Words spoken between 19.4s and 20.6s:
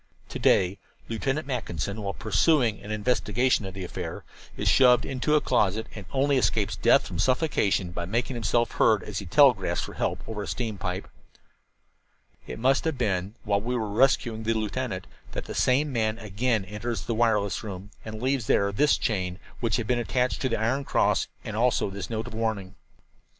which had been attached to the